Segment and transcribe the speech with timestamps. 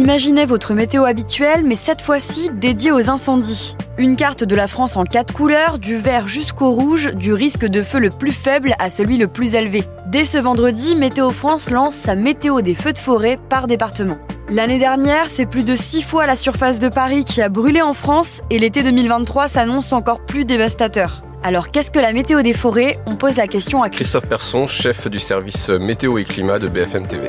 [0.00, 3.76] Imaginez votre météo habituelle, mais cette fois-ci dédiée aux incendies.
[3.98, 7.82] Une carte de la France en quatre couleurs, du vert jusqu'au rouge, du risque de
[7.82, 9.84] feu le plus faible à celui le plus élevé.
[10.06, 14.16] Dès ce vendredi, Météo France lance sa météo des feux de forêt par département.
[14.48, 17.92] L'année dernière, c'est plus de six fois la surface de Paris qui a brûlé en
[17.92, 21.22] France et l'été 2023 s'annonce encore plus dévastateur.
[21.42, 22.98] Alors qu'est-ce que la météo des forêts?
[23.04, 27.06] On pose la question à Christophe Persson, chef du service météo et climat de BFM
[27.06, 27.28] TV.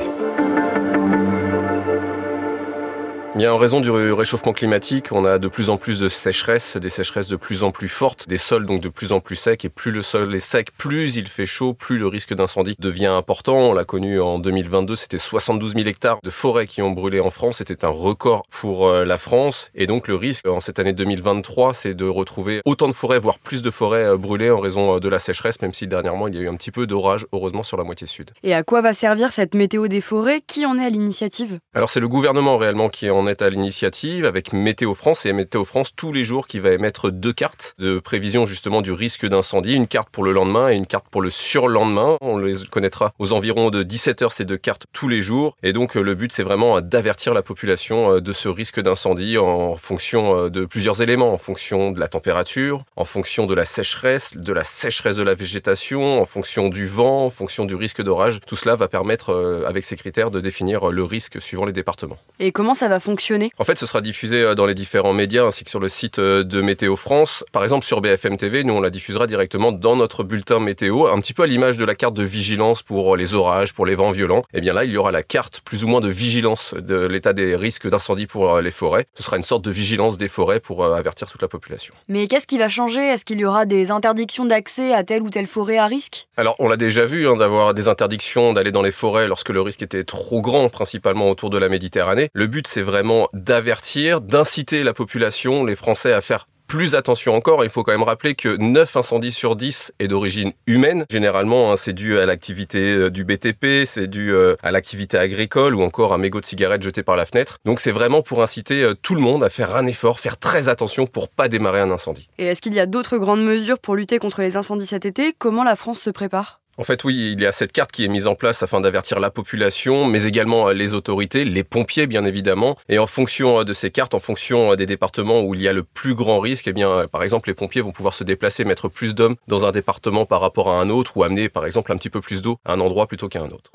[3.34, 6.90] Bien, en raison du réchauffement climatique, on a de plus en plus de sécheresses, des
[6.90, 9.64] sécheresses de plus en plus fortes, des sols donc de plus en plus secs.
[9.64, 13.06] Et plus le sol est sec, plus il fait chaud, plus le risque d'incendie devient
[13.06, 13.56] important.
[13.56, 17.30] On l'a connu en 2022, c'était 72 000 hectares de forêts qui ont brûlé en
[17.30, 17.56] France.
[17.56, 19.70] C'était un record pour euh, la France.
[19.74, 23.38] Et donc le risque en cette année 2023, c'est de retrouver autant de forêts, voire
[23.38, 26.34] plus de forêts euh, brûlées en raison euh, de la sécheresse, même si dernièrement il
[26.34, 28.32] y a eu un petit peu d'orage, heureusement sur la moitié sud.
[28.42, 30.42] Et à quoi va servir cette météo des forêts?
[30.46, 31.58] Qui en est à l'initiative?
[31.74, 35.64] Alors c'est le gouvernement réellement qui en est à l'initiative avec Météo France et Météo
[35.64, 39.74] France tous les jours qui va émettre deux cartes de prévision justement du risque d'incendie,
[39.74, 42.16] une carte pour le lendemain et une carte pour le surlendemain.
[42.20, 45.72] On les connaîtra aux environs de 17 heures ces deux cartes tous les jours et
[45.72, 50.36] donc le but c'est vraiment d'avertir la population euh, de ce risque d'incendie en fonction
[50.36, 54.52] euh, de plusieurs éléments, en fonction de la température, en fonction de la sécheresse, de
[54.52, 58.40] la sécheresse de la végétation, en fonction du vent, en fonction du risque d'orage.
[58.46, 62.18] Tout cela va permettre euh, avec ces critères de définir le risque suivant les départements.
[62.38, 63.11] Et comment ça va fonctionner
[63.58, 66.18] en fait, ce sera diffusé euh, dans les différents médias ainsi que sur le site
[66.18, 67.44] euh, de Météo France.
[67.52, 71.18] Par exemple, sur BFM TV, nous on la diffusera directement dans notre bulletin météo, un
[71.20, 74.10] petit peu à l'image de la carte de vigilance pour les orages, pour les vents
[74.10, 74.40] violents.
[74.52, 77.06] Et eh bien là, il y aura la carte plus ou moins de vigilance de
[77.06, 79.06] l'état des risques d'incendie pour euh, les forêts.
[79.14, 81.94] Ce sera une sorte de vigilance des forêts pour avertir toute la population.
[82.08, 83.00] Mais qu'est-ce qui va changer?
[83.00, 86.28] Est-ce qu'il y aura des interdictions d'accès à telle ou telle forêt à risque?
[86.36, 89.60] Alors, on l'a déjà vu, hein, d'avoir des interdictions d'aller dans les forêts lorsque le
[89.60, 92.28] risque était trop grand, principalement autour de la Méditerranée.
[92.32, 93.01] Le but, c'est vraiment
[93.32, 98.02] d'avertir, d'inciter la population, les Français à faire plus attention encore, il faut quand même
[98.02, 101.04] rappeler que 9 incendies sur 10 est d'origine humaine.
[101.10, 105.74] Généralement, hein, c'est dû à l'activité euh, du BTP, c'est dû euh, à l'activité agricole
[105.74, 107.58] ou encore à un mégot de cigarette jeté par la fenêtre.
[107.66, 110.70] Donc c'est vraiment pour inciter euh, tout le monde à faire un effort, faire très
[110.70, 112.30] attention pour pas démarrer un incendie.
[112.38, 115.34] Et est-ce qu'il y a d'autres grandes mesures pour lutter contre les incendies cet été?
[115.38, 116.61] Comment la France se prépare?
[116.82, 119.20] En fait, oui, il y a cette carte qui est mise en place afin d'avertir
[119.20, 122.76] la population, mais également euh, les autorités, les pompiers, bien évidemment.
[122.88, 125.68] Et en fonction euh, de ces cartes, en fonction euh, des départements où il y
[125.68, 128.64] a le plus grand risque, eh bien, par exemple, les pompiers vont pouvoir se déplacer,
[128.64, 131.92] mettre plus d'hommes dans un département par rapport à un autre, ou amener, par exemple,
[131.92, 133.70] un petit peu plus d'eau à un endroit plutôt qu'à un autre.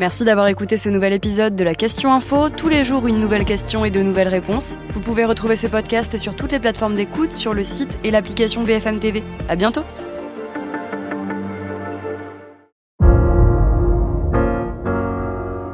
[0.00, 2.48] Merci d'avoir écouté ce nouvel épisode de la Question Info.
[2.48, 4.80] Tous les jours, une nouvelle question et de nouvelles réponses.
[4.94, 8.64] Vous pouvez retrouver ce podcast sur toutes les plateformes d'écoute, sur le site et l'application
[8.64, 9.22] BFM TV.
[9.48, 9.84] À bientôt!